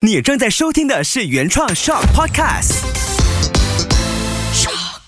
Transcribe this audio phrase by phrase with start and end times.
[0.00, 2.84] 你正在收听的是原创 Shock Podcast。
[4.54, 4.98] Shock。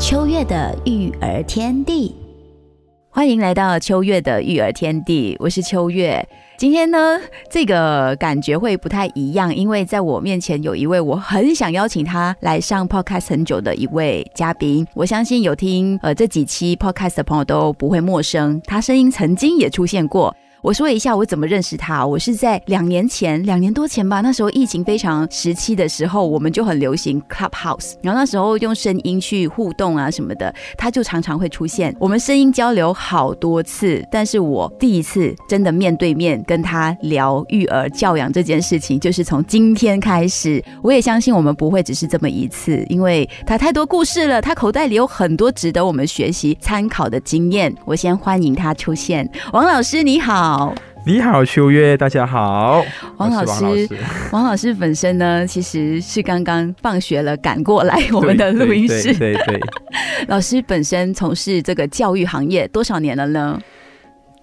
[0.00, 2.14] 秋月的育儿天地，
[3.14, 6.26] 欢迎来到秋月的育儿天地，我是秋月。
[6.56, 7.20] 今天呢，
[7.50, 14.86] 这个感觉会不太一样，因为在我面前有一位我很想邀请他来上 podcast 很久的一位嘉宾。
[14.94, 20.34] 我相信有听呃这几期 podcast 的朋友都不会陌生，他声音曾经也出现过。
[20.62, 22.06] 我说一下我怎么认识他。
[22.06, 31.92] 我是在两年前，两年多前吧，那时候疫情非常时期的时候，我们就很流行 Clubhouse，然后那时候用声音去互动啊什么的，他就常常会出现。
[31.98, 40.64] 我们声音交流好多次，但是我第一次真的面对面跟他聊育儿教养这件事情，就是从今天开始。
[40.80, 47.74] 我也相信我们不会只是这么一次，因为他太多故事了，他口袋里有很多值得我们学习参考的经验。
[47.84, 50.51] 我先欢迎他出现，王老师你好。
[50.54, 50.74] 好，
[51.06, 52.84] 你好，秋月，大家好，
[53.16, 53.88] 王老师，
[54.32, 59.58] 王老师本身呢，其实是刚刚放学了赶过来我们的录音室，对对。
[60.28, 63.58] 老师本身从事这个教育行业多少年了呢？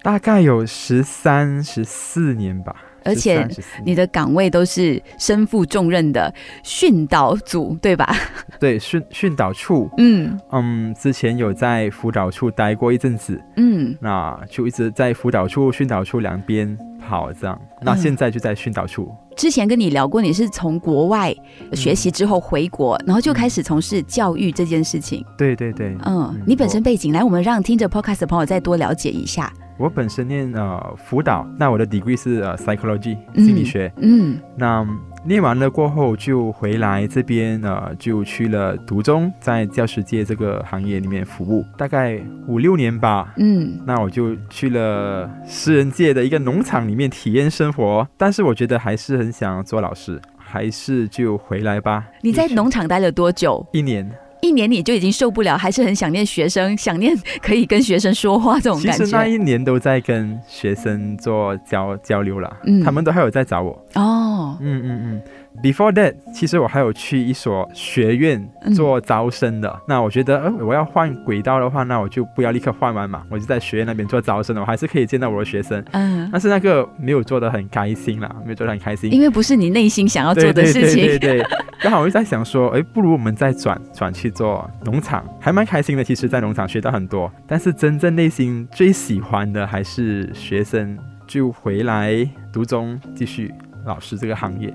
[0.02, 2.74] 大概有十三、十四年吧。
[3.04, 3.46] 而且
[3.84, 8.14] 你的岗位都是身负重任的训导组，对吧？
[8.58, 9.88] 对，训训导处。
[9.98, 13.40] 嗯嗯，之前有在辅导处待过一阵子。
[13.56, 17.60] 嗯，那就一直在辅导处、训导处两边跑，这样。
[17.82, 19.14] 那现在就在训导处。
[19.36, 21.34] 之前跟你聊过，你是从国外
[21.72, 25.24] 学习之后回国，然后就开始从事教育这件事情。
[25.38, 25.96] 对对对。
[26.04, 29.50] 嗯，你本身背景，来，我们让听着 podcast 的朋友再多了解一下。
[29.80, 33.90] 我本身念呃辅导，那我的 degree 是呃 psychology 心理学。
[33.96, 34.86] 嗯，那
[35.24, 43.32] 念完了过后就回来这边呃就去了读中，在教师界这个行业里面服务，大概五六年吧。
[43.38, 52.04] 嗯，那我就去了私人界的一个农场里面体验生活，但是我觉得还是很想做老师，还是就回来吧。
[52.20, 53.66] 你在农场待了多久？
[53.72, 54.10] 一年。
[54.42, 59.04] 一年你就已经受不了，还是很想念学生，想念可以跟学生说话这种感觉。
[59.04, 63.70] 其实那一年都在跟学生做交交流了，他们都还有在找我。
[63.94, 65.22] 哦，嗯嗯嗯。
[65.62, 69.80] Before that，其实我还有去一所学院做招生的。
[69.86, 75.84] 那我觉得，呃，我要换轨道的话，那我就不要立刻换完嘛，我就在学院那边做招生的，我还是可以见到我的学生。
[75.92, 76.28] 嗯。
[76.32, 79.12] 但是那个没有做的很开心啦，没有做的很开心。
[79.12, 81.04] 因为不是你内心想要做的事情。
[81.04, 81.46] 对对对。
[81.80, 86.04] 刚好我就在想说，哎，不如我们再转转去做农场，还蛮开心的。
[86.04, 90.96] 其实，在农场学到很多，但是真正内心最喜欢的还是学生，
[91.26, 93.52] 就回来读中继续
[93.84, 94.72] 老师这个行业。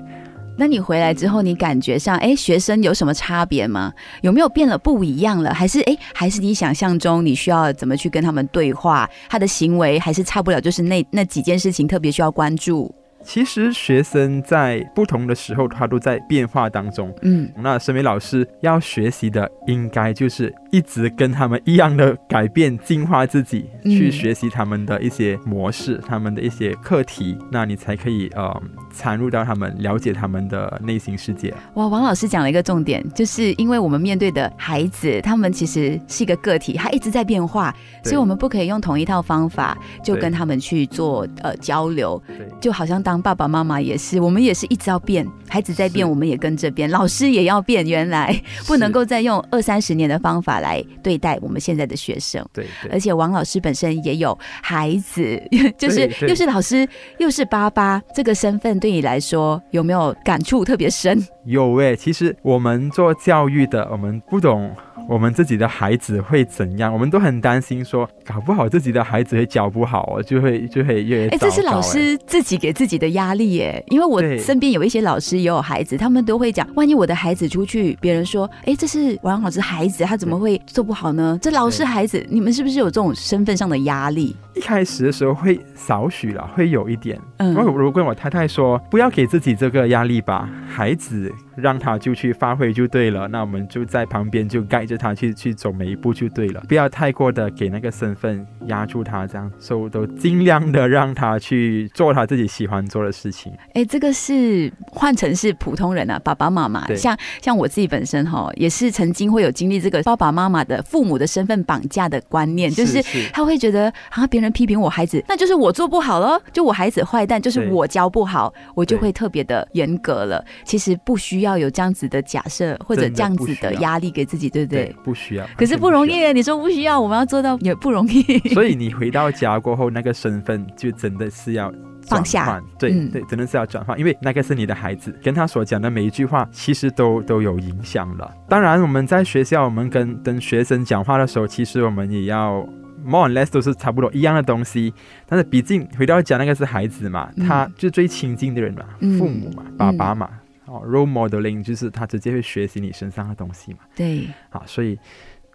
[0.58, 3.94] 那你回来之后，你感觉上，哎，学生有什么差别吗？
[4.22, 5.54] 有没有变了不一样了？
[5.54, 9.10] 还是，哎，还是你想象中你需要怎么去跟他们对话？
[9.30, 12.94] 他的行为还是差不了，就是那那几件事情特别需要关注。
[13.24, 17.12] 其实学生在不同的时候，他都在变化当中。
[17.24, 31.52] 嗯，那身为老师要学习的，应该就是一直跟他们一样的改变、进化自己，去学习他们的一些模式、他们的一些课题，那你才可以呃参入到他们，了解他们的内心世界。
[31.74, 42.22] 哇，王老师讲了一个重点，就是因为我们面对的孩子，他们其实是一个个体，他一直在变化，所以我们不可以用同一套方法就跟他们去做呃交流，
[42.62, 43.16] 就好像当。
[43.26, 47.86] 爸爸妈妈也是，我们也是一直要变，孩子在变，我们也跟着变，老师也要变。
[47.86, 50.65] 原来不能够再用二三十年的方法来
[51.04, 52.46] 对待我们现在的学生。
[52.54, 55.42] 对，而且王老师本身也有孩子，
[55.78, 56.88] 就是又是老师
[57.20, 61.26] 又是爸爸，这个身份对你来说有没有感触特别深？
[61.46, 64.76] 有诶，其实我们做教育的，我们不懂。
[65.08, 66.92] 我们自己的孩子会怎样？
[66.92, 73.84] 我们都很担心，说搞不好自己的孩子会教不好哦，就会就会越哎，这是老师自己给自己的压力耶。
[73.90, 81.38] 因为我身边有一些老师也有孩子，他们都会讲，万一我的孩子出去，别人说，哎，这是王老师孩子，他怎么会做不好呢？
[81.42, 84.36] 这老师孩子，你们是不是有这种身份上的压力？
[84.56, 87.20] 一开始的时候会少许了，会有一点。
[87.38, 103.52] 嗯，我我跟我太太说，不要给自己这个压力吧，孩子让他就去发挥就对了，那我们就在旁边就盖着他去去走每一步就对了，不要太过的给那个身份压住他，这样，所以都尽量的让他去做他自己喜欢做的事情。
[103.74, 113.02] 哎，这个是换成是普通人啊，爸爸妈妈，像像我自己本身哈，也是曾经会有经历这个爸爸妈妈的父母的身份绑架的观念，就是
[113.34, 114.45] 他会觉得啊别人。
[114.46, 120.44] 人批评我孩子，那就是我做不好了，就我孩子坏蛋，就是我教不好，我就会特别的严格了。
[120.64, 124.96] 其实不需要有这样子的假设或者这样子的压力给自己，对不对？
[125.04, 125.46] 不需要。
[125.58, 128.22] 可是不容易，你说不需要，我们要做到也不容易。
[128.54, 131.74] 所以你回到家过后，那个身份就真的是要。
[132.08, 138.32] 放下，对对，真的是要转换，因为那个是你的孩子，跟他所讲的每一句话，其实都都有影响了。
[138.48, 142.64] 当然，我们在学校，我们跟跟学生讲话的时候，其实我们也要
[143.06, 144.94] more and less 都是差不多一样的东西。
[145.28, 148.86] 但是，毕竟回到家那个是孩子嘛，他就最亲近的人嘛，
[149.18, 150.30] 父母嘛，爸爸嘛，
[150.66, 153.80] 哦，role modeling 就是他直接会学习你身上的东西嘛。
[153.96, 154.98] 对，好，所以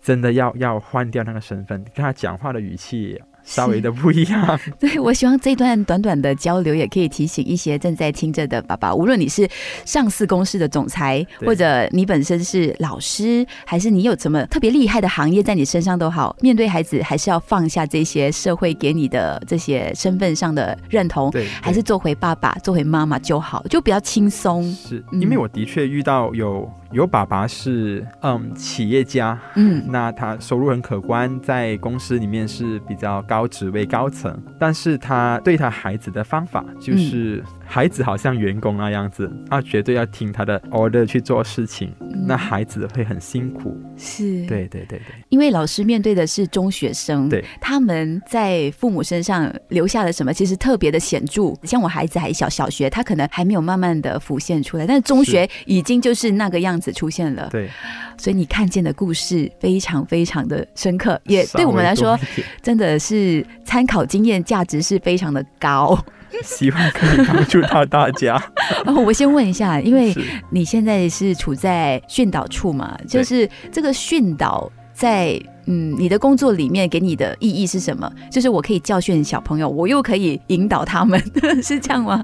[0.00, 3.20] 真的要要换掉那个身份，跟他讲话的语气。
[3.44, 9.48] 稍微的不一样， 对我希望这段短短的交流也可以提醒一些正在听着的爸爸，无论你是
[9.84, 24.64] 上市公司的总裁，或者你本身是老师，还是你有什么特别厉害的行业在你身上都好，面对孩子还是要放下这些社会给你的这些身份上的认同，对，还是做回爸爸、做回妈妈就好，就比较轻松。
[24.72, 26.70] 是因为我的确遇到有。
[26.92, 37.42] 有爸爸是嗯企业家，嗯，那他收入很可观，在公司里面是比较高职位高层，但是他对他孩子的方法就是。
[37.72, 41.94] 孩子好像员工那样子，他绝对要听他的 order 去做事情，
[42.26, 43.80] 那孩子会很辛苦。
[43.96, 51.54] 是，对对对对，因为老师面对的是中学生，对，他们在父母身上留下了什么，其实特别的显著。
[51.62, 57.48] 像我孩子还小，小学他可能还没有慢慢的浮现出来，但是中学已经就是那个样子出现了。
[57.52, 57.70] 对，
[58.18, 62.18] 所以你看见的故事非常非常的深刻，也对我们来说
[62.60, 65.96] 真的是参考经验价值是非常的高。
[66.42, 68.40] 希望可以帮助到大家。
[69.06, 70.14] 我先问一下，因为
[70.50, 78.10] 你现在是处在训导处嘛，就是这个训导在嗯你的工作里面给你的意义是什么？
[78.30, 81.20] 就是我可以教训小朋友，我又可以引导他们，
[81.62, 82.22] 是这样吗？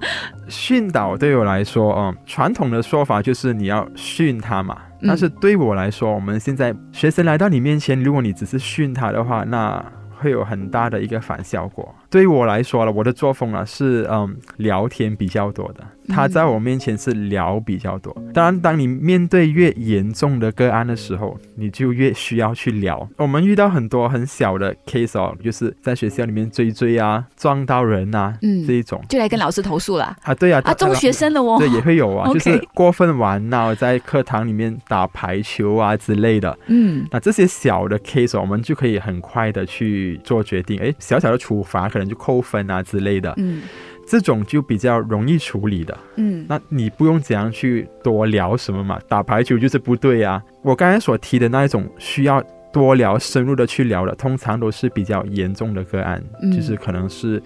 [0.49, 9.85] 训导对我来说，嗯，传统的说法就是你要训他嘛，但是对我来说，我们现在学生来到你面前，如果你只是训他的话，那
[10.19, 11.95] 会有很大的一个反效果。
[12.17, 15.85] 对于我来说了，我的作风啊是嗯聊天比较多的。
[16.09, 18.17] 他在我面前是聊比较多。
[18.33, 23.07] 当然，当你面对越严重的个案的时候，你就越需要去聊。
[23.17, 30.33] 我们遇到很多很小的 case 哦，就是在学校里面追追啊，撞到人啊，嗯，这一种就来跟老师投诉了啊。
[30.33, 36.57] 对啊，啊，中学生了哦，对，也会有啊， 就是过分玩闹，在课堂里面打排球啊之类的。
[36.69, 40.79] 嗯，那这些小的 case 哦我们就可以很快的去做决定。
[40.79, 43.63] 哎，小小的处罚可能就扣分啊之类的，嗯，
[44.07, 50.43] 这种就比较容易处理的，嗯，那你不用怎样去多聊什么嘛，打排球就是不对啊。
[50.63, 52.43] 我刚才所提的那一种需要
[52.73, 56.23] 多聊、深入的去聊的，通常都是比较严重的个案，
[56.55, 57.43] 就是可能是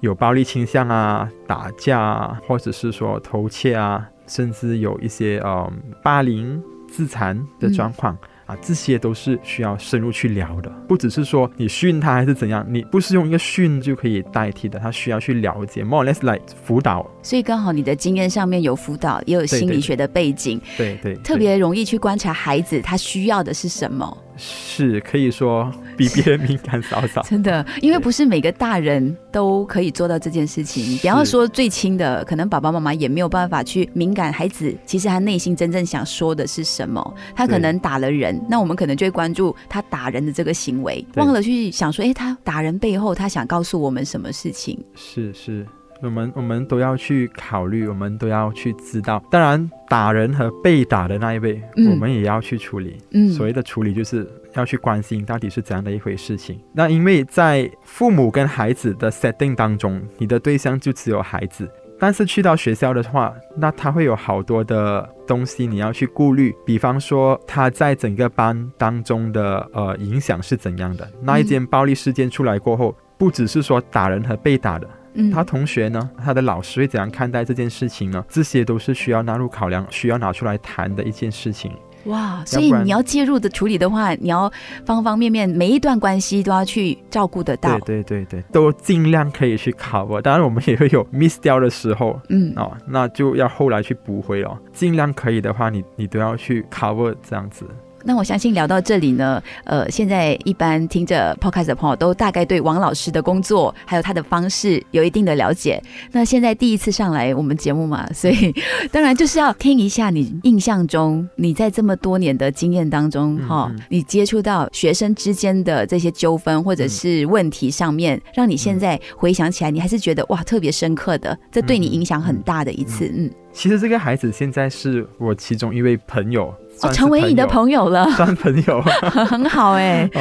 [0.00, 5.70] 有暴力倾向啊、打架，啊，或者是说偷窃啊，甚至有一些呃
[6.02, 8.16] 霸凌、自残的状况。
[8.60, 17.08] 这些都是需要深入去聊的，不只是说你训他还是怎样，你不是用一个训就可以代替的，他需要去了解，more or less like 辅导。
[17.22, 24.16] 所以刚好你的经验上面有辅导，也有心理学的背景，对对，特别容易去观察孩子他需要的是什么。
[24.44, 30.98] 是可以说比别人敏感少少， 真的，因为不是每个大人都可以做到这件事情。
[30.98, 37.14] 比方说最亲的，可能爸爸妈妈也没有办法去敏感孩子，其实他内心真正想说的是什么。
[37.36, 44.78] 他可能打了人，那我们可能就会关注他打人的这个行为，忘了去想说，哎，他打人背后他想告诉我们什么事情？
[44.96, 45.64] 是是。
[46.02, 49.22] 我们我们都要去考虑，我们都要去知道。
[49.30, 52.98] 当然，打人和被打的那一位，我们也要去处理。
[53.12, 56.60] 嗯，所谓的处理，就是要去关心到底是怎样的一回事情。
[56.72, 61.70] 那因为在父母跟孩子的 setting 当中，你的对象就只有孩子。
[62.00, 66.52] 但是去到学校的话，那他会有好多的东西你要去顾虑。
[66.66, 71.08] 比方说，他在整个班当中的呃影响是怎样的？
[71.22, 74.88] 那一件暴力事件出来过后，不只是说打人和被打的。
[75.32, 76.10] 他同学呢？
[76.24, 78.24] 他的老师会怎样看待这件事情呢？
[78.28, 81.72] 这些都是需要纳入考量、需要拿出来谈的一件事情。
[82.06, 84.50] 哇，所以你要介入的处理的话，你要
[84.84, 87.78] 方方面面每一段关系都要去照顾得到。
[87.78, 90.20] 对对对对，都尽量可以去 cover。
[90.20, 94.58] 当然，我们也会有 miss 掉的时候，嗯，哦，那就要后来去补回哦。
[94.72, 97.64] 尽量可以的话，你你都要去 cover 这样子。
[98.04, 105.82] 那我相信聊到这里呢，呃，现在一般听着 podcast 的朋友都大概对王老师的工作还有他的方式有一定的了解。
[106.10, 108.54] 那现在第一次上来我们节目嘛， 所以
[108.90, 123.30] 当然就是要听一下你印象中你在这么多年的经验当中，哈，你接触到学生之间的这些纠纷或者是问题上面，让你现在回想起来，你还是觉得哇特别深刻的，这对你影响很大的一次，嗯。
[123.54, 126.54] 其实这个孩子现在是我其中一位朋友。
[126.82, 128.80] 哦，成为你的朋友了， 算朋友，
[129.26, 130.08] 很好哎。
[130.14, 130.20] 哦，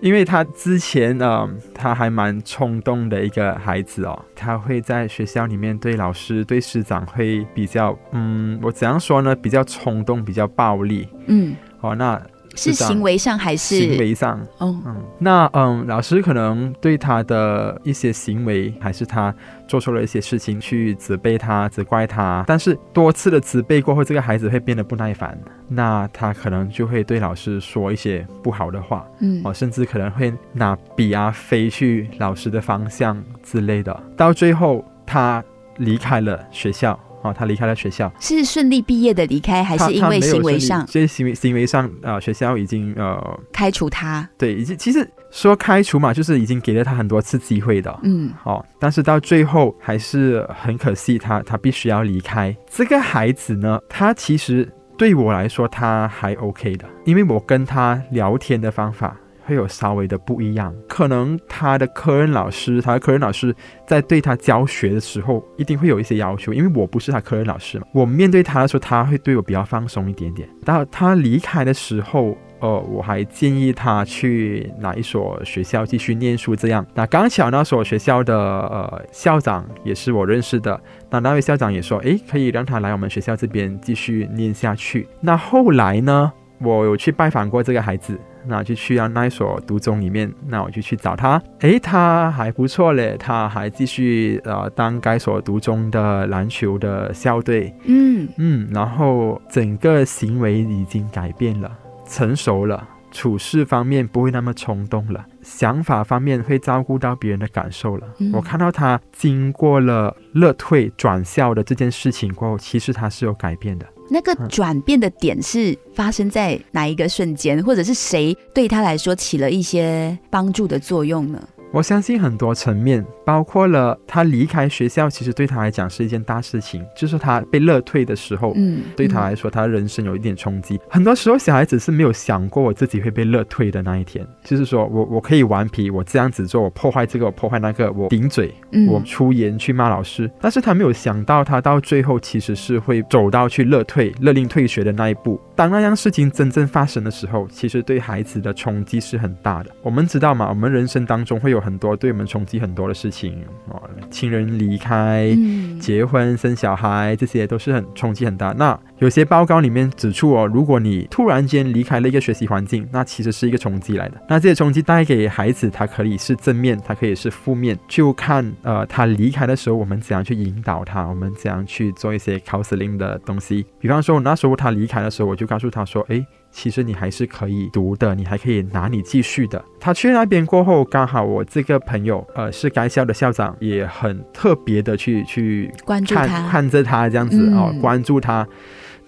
[0.00, 9.34] 因为他之前啊，他还蛮冲动的一个孩子哦，他会在学校里面对老师、对师长会比较，嗯，我怎样说呢？
[9.34, 11.08] 比较冲动，比较暴力。
[11.26, 12.20] 嗯，哦，那。
[12.54, 14.40] 是行为上还是行为上？
[14.58, 19.34] 哦，嗯，那嗯，老师可能对他的一些行为，还是他
[19.66, 22.44] 做错了一些事情，去责备他、责怪他。
[22.46, 33.98] 但是多次的责备过后，这个孩子会变得不耐烦，那他可能就会对老师说一些不好的话，嗯，哦，甚至可能会拿笔啊飞去老师的方向之类的。
[34.16, 35.42] 到最后，他
[35.78, 36.98] 离开了学校。
[37.22, 40.84] 哦，他离开了学校，是顺利毕业的离开，还是因为行为上？
[40.88, 44.28] 这行为行为上，呃，学校已经呃开除他。
[44.36, 47.96] 对，已经其实说开除嘛，就是已经给了他很多次机会的。
[48.02, 52.54] 嗯，哦，但是到最后还是很可惜，他他必须要离开。
[52.70, 59.16] 这个孩子呢，他其实对我来说他还 OK 的，因为我跟他聊天的方法。
[59.52, 63.54] 会有稍微的不一样，可能他的科任老师，他的科任老师
[63.86, 67.86] 在对他教学的时候，一定会有一些要求，因为我不是他科任老师嘛。
[67.92, 70.48] 我面对他的时候，他会对我比较放松一点点。
[70.64, 76.56] 到他离开的时候，呃，我还建议他去哪一所学校继续念书。
[76.56, 80.80] 这样，那刚巧那所学校的呃校长也是我认识的，
[81.10, 85.06] 那那位校长也说，诶，可以让他来我们学校这边继续念下去。
[85.20, 88.18] 那后来呢，我有去拜访过这个孩子。
[88.46, 91.40] 那就去到那一所读中里面，那我就去找他。
[91.60, 97.74] 诶，他还不错嘞，他还继续呃当该所读中的篮球的校队。
[97.84, 101.70] 嗯嗯，然后整个行为已经改变了，
[102.06, 108.06] 成熟了，处事方面不会那么冲动了，想法方面会照顾到别人的感受了。
[108.32, 113.86] 我看到他经过了乐退转校的这件事情过后，其实他是有改变的。
[114.08, 121.42] 那个转变的点是发生在哪一个瞬间，或者是谁对他来说起了一些帮助的作用呢？
[121.72, 126.84] 我相信很多层面，包括了他离开学校，其实对他来讲是一件大事情。
[126.94, 130.78] 就是他被勒退的时候，嗯，对他来说，他人生有一点冲击。
[130.90, 134.26] 很多时候，小孩子是没有想过我自己会被勒退的那一天。
[134.44, 138.54] 就是说我我可以顽皮，我这样子做，我破坏这个，我破坏那个，我顶嘴，
[138.86, 140.30] 我出言去骂老师。
[140.42, 145.40] 但是他没有想到，他到最后其实是会走到去勒退、勒令退学的那一步。
[145.56, 149.70] 当那样事情真正发生的时候，其实对孩子的冲击是很大的。
[149.80, 151.61] 我们知道嘛，我们人生当中会有。
[151.62, 155.34] 很多对我们冲击很多的事情哦，亲人离开、
[155.80, 158.52] 结婚、生小孩，这些都是很冲击很大。
[158.52, 164.20] 那有些报告里面指出哦，如果你突然间离开了一个学习环境，那其实是一个冲击来的。
[164.28, 173.64] 那这些冲击带给孩子，它可以是正面，它可以是负面，就看呃他离开的时候，我们怎样去引导他，我们怎样去做一些 counseling 的东西。
[173.78, 176.24] 比方说，那时候他离开的时候，我就告诉他说，哎。
[176.52, 179.64] 其实你还是可以读的，你还可以拿你继续的。
[179.80, 188.46] 他去那边过后，刚好我这个朋友，呃，是该校的校长，也很特别的去去关注他，看着他这样子哦，关注他。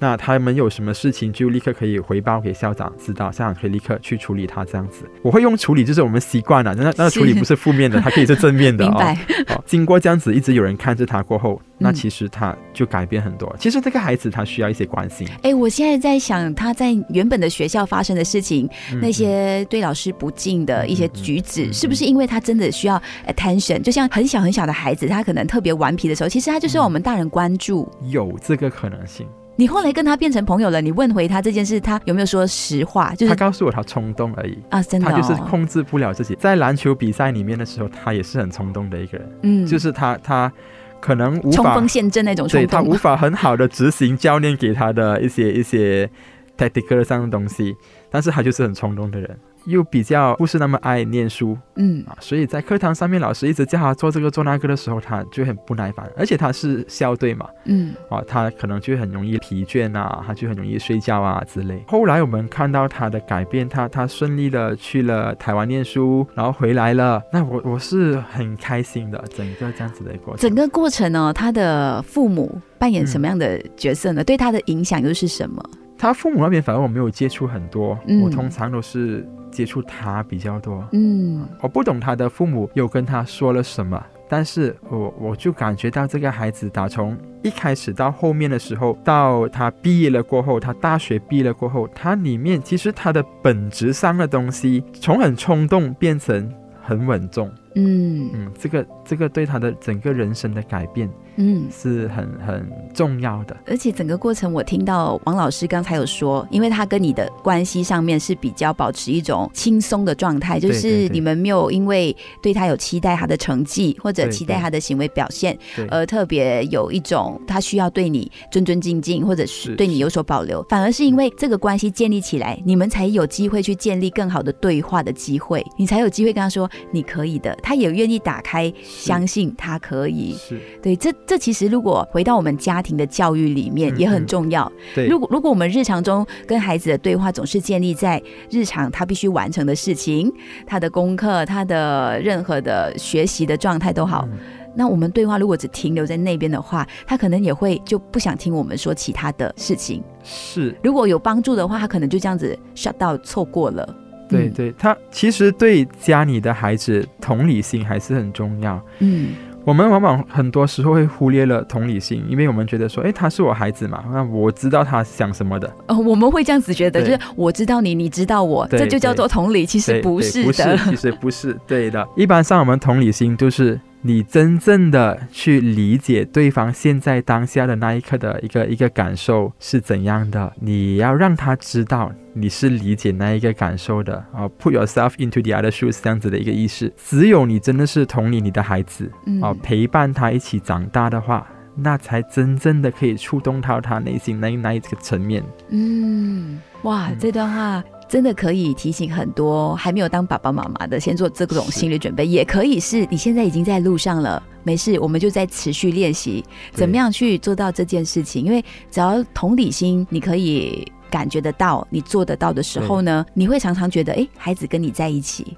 [0.05, 5.09] 那他们有什么事情就立刻可以回报给校长知道，校长可以立刻去处理他这样子。
[5.23, 9.17] 我会用处理，就是我们习惯了，那 那处理不是负面的，它可以是正面的哦。
[9.49, 13.51] 好，经过这样子一直有人看着他过后，那其实他就改变很多。
[13.59, 15.27] 其实这个孩子他需要一些关心。
[15.41, 18.69] 哎，我现在在想他在原本的学校发生的事情，
[19.01, 23.81] 那些对老师不敬的一些举止，是不是因为他真的需要 attention？
[23.81, 27.91] 就像很小很小的孩子，他可能特别顽皮的时候，其实他就是我们大人关注。
[28.11, 29.27] 有这个可能性。
[29.57, 33.15] 你后来跟他变成朋友了，你问回他这件事，他有没有说实话？
[33.15, 36.35] 就是他告诉我他冲动而已啊，真的，他就是控制不了自己。
[36.35, 39.33] 在篮球比赛里面的时候，他也是很冲动的一个人。
[39.43, 40.53] 嗯，就是他他
[41.01, 46.11] 可能无法冲锋陷阵那种冲动，他无法很好的执行教练给他的一些一些
[46.59, 47.77] tactical 上的东西，
[48.11, 49.39] 但是他就是很冲动的人。
[49.67, 56.09] 又比较不是那么爱念书，嗯啊，所以在课堂上面，老师一直叫他做这个做那个的时候，他就很不耐烦。
[56.17, 61.83] 而且他是校队嘛，嗯啊，他可能就很容易疲倦啊，他就很容易睡觉啊之类。
[61.87, 67.23] 后来我们看到他的改变，他他顺利的去了台湾念书，然后回来了。
[67.33, 70.49] 那我我是很开心的，整个这样子的过程。
[70.49, 74.23] 整个过程呢，他的父母扮演什么样的角色呢？
[74.23, 75.63] 对他的影响又是什么？
[76.05, 80.87] 他父母那边反而我没有接触很多，我通常都是接触他比较多。
[80.93, 97.51] 嗯，我不懂他的父母有跟他说了什么，但是我我就感觉到这个孩子打从一开始到后面的时候，到他毕业了过后，他大学毕业了过后，他里面其实他的本质上的东西从很冲动变成很稳重。
[97.75, 98.31] 嗯。
[98.33, 101.11] 嗯，这个这个对他的整个人生的改变。
[101.37, 103.57] 嗯，是很很重要的。
[103.67, 115.59] 而且整个过程，我听到王老师刚才有说，因为他跟你的关系上面是比较保持一种轻松的状态，就是你们没有因为对他有期待他的成绩或者期待他的行为表现，
[115.91, 130.37] 而特别有一种他需要对你尊尊敬敬，或者是对你有所保留，反而是因为这个关系建立起来，你们才有机会去建立更好的对话的机会，你才有机会跟他说你可以的，他也愿意打开，相信他可以。
[130.39, 131.11] 是对这。
[131.27, 134.71] 这其实，如果回到我们家庭的教育里面，也很重要。
[134.95, 140.31] 对，如果如果我们日常中跟孩子的对话总是建立在日常他必须完成的事情、
[140.67, 144.29] 他的功课、他的任何的学习的状态都好，
[144.77, 150.03] 那我们对话如果只停留在那边的话，他可能也会就不想听我们说其他的事情。
[150.23, 153.97] 是，如果有帮助的话，他可能就这样子 shut 到错过了。
[154.39, 158.81] 对对，他其实对家里的孩子同理心还是很重要。
[158.99, 159.35] 嗯。
[159.67, 165.67] 我们往往很多时候会忽略了同理心，因为我们觉得说，哎，他是我孩子嘛，那我知道他想什么的。
[165.89, 169.65] 哦，我们会这样子觉得，就是我知道你，你知道我，这就叫做同理。
[169.65, 172.07] 其实不是的，其实不是对的。
[172.15, 173.81] 一般上，我们同理心就是。
[174.07, 186.93] 你真正的去理解对方现在当下的那一刻的一个一个感受是怎样的，你要让他知道你是理解那一个感受的啊，put yourself into the other shoes 这样子的一个意思。
[186.99, 195.43] 只有你真的是同理你的孩子啊，陪伴他一起长大的话，那才真正的可以触动到他内心那那一个层面。
[195.71, 197.83] 嗯，哇，这段话。
[198.09, 208.45] 真的可以提醒很多还没有当爸爸妈妈的，先做这种心理准备，也可以是你现在已经在路上了，没事，我们就在持续练习怎么样去做到这件事情。
[208.45, 215.57] 因为只要同理心，你可以感觉得到，你做得到的时候呢，你会常常觉得，哎，孩子跟你在一起。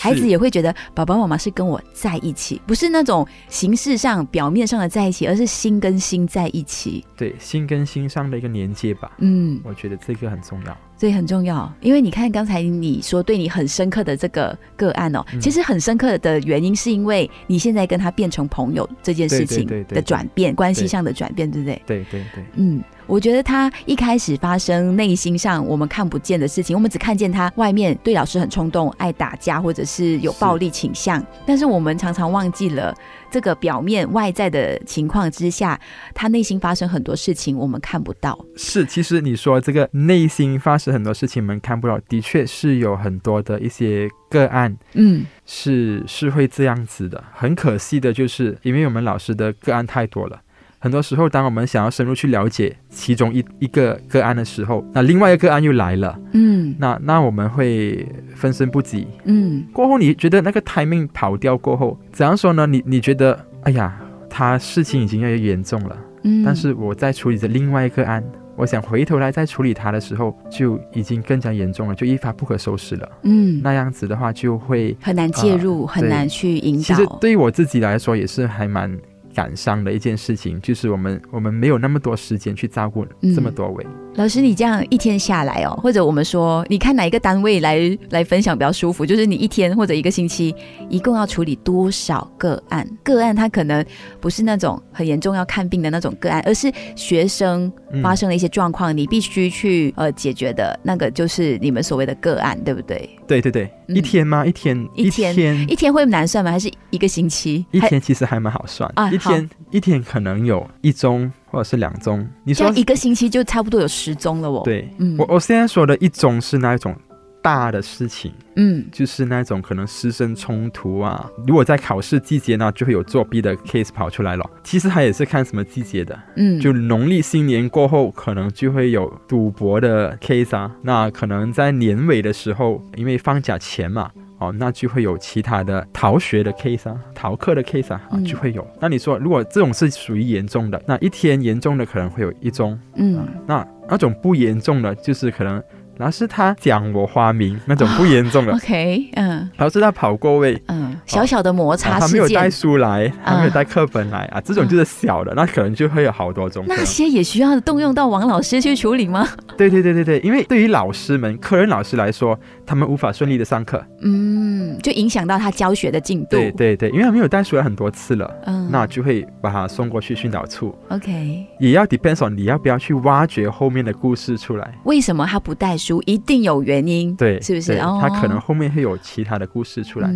[0.00, 7.04] 孩子也会觉得爸爸妈妈是跟我在一起，不是那种形式上、表面上的在一起，而是心跟心在一起。
[7.16, 9.12] 对，心跟心上的一个连接吧。
[9.18, 10.76] 嗯，我觉得这个很重要。
[10.98, 21.82] 这很重要，因为你看刚才你说对你很深刻的这个个案哦，其实很深刻的原因是因为你现在跟他变成朋友这件事情的转变，关系上的转变，对不对？
[21.86, 22.44] 对对对。
[22.54, 22.80] 嗯。
[23.12, 32.94] 我觉得他一开始发生内心上我们看不见的事情，我们只看见他外面对老师很冲动、爱打架，或者是有暴力倾向，但是我们常常忘记了
[33.30, 35.78] 这个表面外在的情况之下，
[36.14, 38.42] 他内心发生很多事情我们看不到。
[38.56, 47.22] 是，其实你说这个内心发生很多事情我们看不到，的确是有很多的一些个案，嗯，是是会这样子的。
[47.34, 50.40] 很可惜的就是，因为我们老师的个案太多了。
[50.82, 62.66] 很多时候，当我们想要深入去了解其中一一个个案的时候，那另外一个个案又来了，嗯，那那我们会分身不及，嗯，过后你觉得那个 timing 跑掉过后，怎样说呢？
[62.66, 63.96] 你你觉得，哎呀，
[64.28, 68.20] 他事情已经越来越严重了，嗯，但是我在处理着另外一个案，
[68.56, 76.82] 我想回头来再处理他的时候，就已经更加严重了，就一发不可收拾了，嗯，那样子的话就会很难介入，很难去引导。
[76.82, 78.92] 其实对于我自己来说，也是还蛮。
[79.34, 84.42] 感伤的一件事情，就是我们我们没有那么多时间去照顾这么多位老师。
[84.42, 89.06] 你这样一天下来哦，或者我们说，你看哪一个单位来来分享比较舒服？
[89.06, 90.52] 就是你一天或者一个星期，
[90.88, 92.84] 一共要处理多少个案？
[93.04, 93.84] 个案它可能
[94.20, 97.72] 不是那种很严重要看病的那种个案，而是学生
[98.02, 103.08] 发生了一些状况，你必须去呃解决的那个，就是你们所谓的个案，对不对？
[103.28, 104.44] 对对对，一天吗？
[104.44, 105.34] 一天一天
[105.68, 106.50] 一天会难算吗？
[106.50, 107.64] 还是一个星期？
[107.70, 109.08] 一天其实还蛮好算啊。
[109.10, 114.62] 一天一天可能有一宗或者是两宗，你说一个星期就差不多有十宗了哦。
[114.64, 114.88] 对，
[115.18, 116.96] 我我现在说的一宗是那一种
[117.42, 121.28] 大的事情，嗯，就是那种可能师生冲突啊。
[121.46, 124.50] 如果在考试季节呢，就会有作弊的 case 跑出来了。
[124.64, 130.74] 其实它也是看什么季节的，嗯，就农历新年过后，可能就会有赌博的 case 啊。
[130.82, 134.10] 那可能在年尾的时候，因为放假前嘛。
[134.42, 138.66] 哦，那就会有其他的逃学的 case 啊，逃课的 case 啊，就会有。
[138.80, 145.62] 那你说，如果这种是属于严重的，那一天严重的可能会有一宗，嗯，那那种不严重的，就是可能
[145.98, 150.81] 老师他讲我花名那种不严重的， OK，嗯，老师他跑过位，嗯，
[151.12, 156.64] 小小的摩擦事件，他没有带书来，他没有带课本来啊，这种就是小的，那可能就会有好多种。
[156.66, 159.28] 那些也需要动用到王老师去处理吗？
[159.56, 166.30] 对对对对对，因为对于老师们、科任老师来说，他们无法顺利的上课，嗯，就影响到他教学的进度。
[166.30, 170.74] 对对对，因为他没有带书来很多次了，嗯，那就会把他送过去训导处。
[170.88, 174.74] OK，也要 depends on 你要不要去挖掘后面的故事出来。
[174.84, 176.02] 为什么他不带书？
[176.06, 177.76] 一定有原因，对，是不是？
[177.76, 180.10] 他可能后面会有其他的故事出来。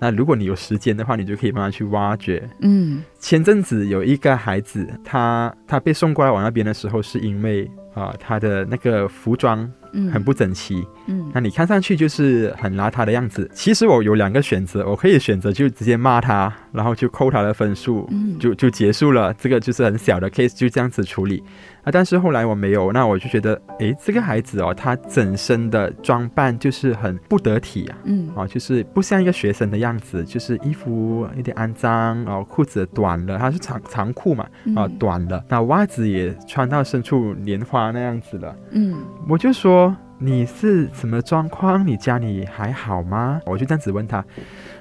[0.00, 2.48] 那如果你有时间的话，你就可以慢慢去挖掘。
[2.60, 9.70] 嗯，前阵子有一个孩子，他他被送过来我那边的时候，是因为啊，他的那个服装。
[10.12, 13.50] 很不整齐，嗯，那你看上去就是很邋遢的样子。
[13.52, 19.34] 其实我有两个选择，我可以选择就直接骂他，然后就扣他的分数，嗯，就就结束了。
[19.34, 21.42] 这个就是很小的 case，就这样子处理
[21.82, 21.90] 啊。
[21.90, 38.96] 但是后来我没有，那我就觉得，哎，这个孩子哦，他整身的装扮就是很不得体啊，嗯，哦，就是不像一个学生的样子，就是衣服有点肮脏，哦，裤子短了，他是长长裤嘛，啊，短了，那袜子也穿到深处莲花那样子了，嗯，
[39.28, 39.96] 我就说。
[40.22, 41.86] 你是什么状况？
[41.86, 43.40] 你家里还好吗？
[43.46, 44.22] 我就这样子问他。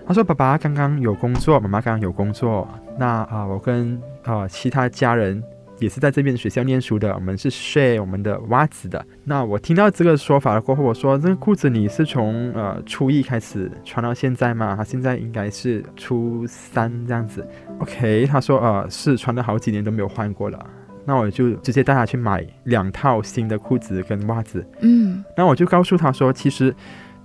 [0.06, 2.68] 他说：“爸爸刚刚有工作，妈妈刚刚有工作。
[2.98, 5.42] 那啊，我跟啊其他家人
[5.80, 7.16] 也是在这边学校念书的。
[7.16, 9.02] 我们是 share 我们的袜子的。
[9.24, 14.76] 那我听到这个说法了过后，我说这个裤子你是从呃初一开始穿到现在吗？
[14.76, 17.48] 他现在应该是初三这样子。
[17.80, 20.60] OK，他说呃是穿了好几年都没有换过了。”
[21.06, 24.66] 那我就直接带他去买两套新的裤子跟袜子。
[24.82, 26.74] 嗯，那我就告诉他说，其实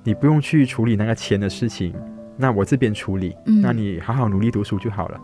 [0.03, 1.95] 你不用去处理那个钱的事情，
[2.37, 3.37] 那我这边处理。
[3.47, 5.21] 嗯，那你好好努力读书就好了。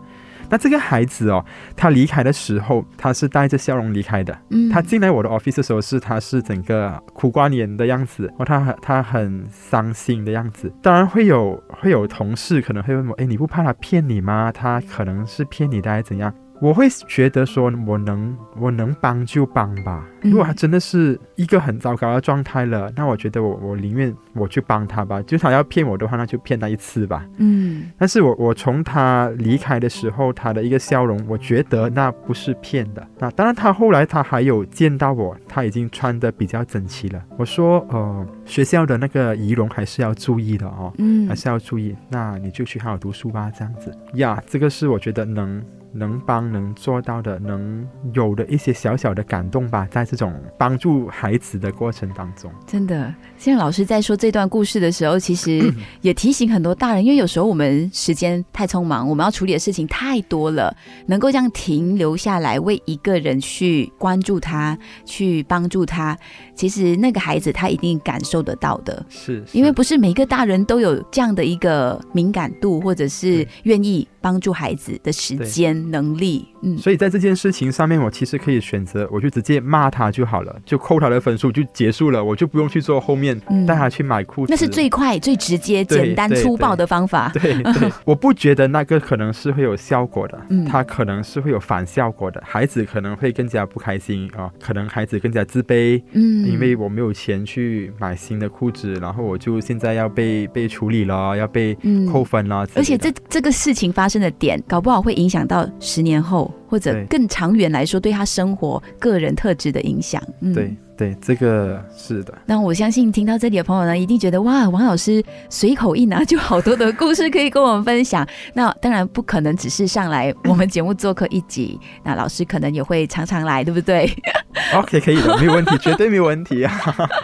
[0.49, 1.45] 那这个孩子哦，
[1.77, 4.37] 他离开的时候，他是带着笑容离开的。
[4.49, 10.69] 嗯，他进来我的 office 的时候，是他是整个苦瓜脸的样子，哦，他很他很伤心的样子。
[10.81, 14.51] 当然会有会有同事可能会问我，哎，你不怕他骗你吗？
[14.51, 16.33] 他可能是骗你的，还是怎样？
[16.61, 20.05] 我会觉得说，我能我能帮就帮吧。
[20.21, 25.19] 如果他真的是一个很糟糕的状态了，那我觉得我我宁愿我去帮他吧。
[25.23, 27.25] 就他要骗我的话，那就骗他一次吧。
[27.37, 27.89] 嗯。
[27.97, 33.05] 但是我我从他离开的时候，他的一个笑容，我觉得那不是骗的。
[33.17, 37.19] 那当然，他后来他还有见到我，他已经穿的比较整齐了。
[37.37, 40.93] 我说，呃，学校的那个仪容还是要注意的哦。
[40.99, 41.27] 嗯。
[41.27, 41.95] 还是要注意。
[42.07, 43.91] 那你就去好好读书吧，这样子。
[44.13, 45.59] 呀，这个是我觉得能。
[45.93, 60.75] 能帮能做到的，能有的一些小小的感动吧，在这种帮助孩子的过程当中，真的，现在老师在说这段故事的时候，其实 也提醒很多大人，因为有时候我们时间太匆忙，我们要处理的事情太多了，
[61.07, 66.17] 能够这样停留下来，为一个人去关注他，去帮助他，
[66.61, 75.71] 其实那个孩子他一定感受得到的，是因为不是每个大人都有这样的一个敏感度，或者是愿意帮助孩子的时间。
[75.89, 87.31] 能力，嗯，所以在这件事情上面，我其实可以选择，我就直接骂他就好了，就扣他的分数就结束了，我就不用去做后面带他去买裤子，那是最快、最直接、简单粗暴的方法。
[87.33, 101.77] 对对， 我不觉得那个可能是会有效果的，他可能是会有反效果的，孩子可能会更加不开心啊，可能孩子更加自卑，嗯，因为我没有钱去买新的裤子，然后我就现在要被被处理了，要被
[102.11, 105.67] 扣分了，而且这这个事情发生的点，搞不好会影响到。
[105.79, 110.21] 十年后，或者更长远来说，对他生活、个人特质的影响，
[110.53, 110.75] 对。
[111.01, 112.31] 对，这个是的。
[112.45, 118.23] 那我相信听到这里的朋友呢，一定觉得哇，王老师随口一拿就好多的故事可以跟我们分享。
[118.53, 124.07] 那当然不可能只是上来我们节目做客一集，那老师可能也会常常来，对不对？
[124.77, 126.71] OK，可以的， 没有问题，绝对没有问题啊。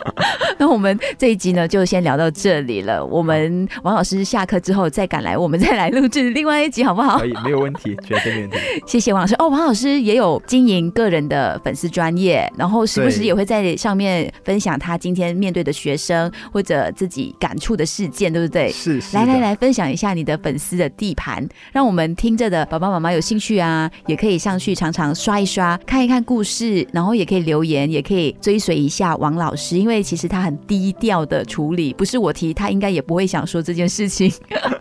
[0.57, 3.05] 那我们这一集呢，就先聊到这里了。
[3.05, 7.19] 我们王老师下课之后再赶来，我们再来录制另外一集，好不好？
[7.19, 8.57] 可以，没有问题，绝对没问题。
[8.87, 9.35] 谢谢王老师。
[9.37, 13.66] 哦，王老师也有经营个人的粉丝专业，然后时不时也会在。
[13.75, 18.71] 上面分享他今天面对的学生或者自己感触的事件，对不对？
[18.71, 19.01] 是。
[19.13, 34.31] 来来来，分享一下你的粉丝的地盘，让我们听着的爸爸妈妈有兴趣啊，也可以上去常常刷一刷，看一看故事，然后也可以留言，也可以追随一下王老师，因为其实他很低调的处理，不是我提，他应该也不会想说这件事情。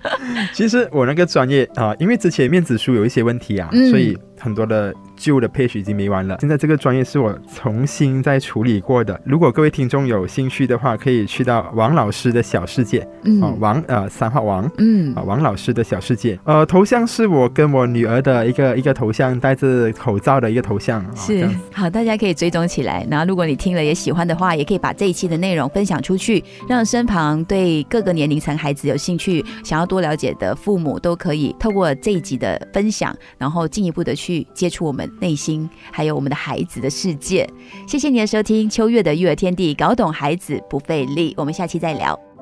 [0.53, 4.17] 其实我那个专业啊，因为之前面子书有一些问题啊，所以
[4.47, 4.95] 很多的。
[5.17, 6.37] 旧的 page 已经没完了。
[6.41, 9.19] 现在这个专业是我重新再处理过的。
[9.25, 23.07] 如果各位听众有兴趣的话，可以去到王老师的小世界，嗯，王呃三号王，嗯，啊王老师的小世界，呃头像是我跟我女儿的一个一个头像，戴着口罩的一个头像，是好，大家可以追踪起来。
[23.11, 37.49] 然后如果你听了也喜欢的话，也可以把这一期的内容分享出去，让身旁对各个年龄层孩子有兴趣、想要多了解的父母都可以透过这一集的分享，然后进一步的去接触我们内心，还有我们的孩子的世界。
[37.87, 41.35] 谢谢你的收听，秋月的育儿天地，搞懂孩子不费力。
[41.37, 42.36] 我们下期再聊。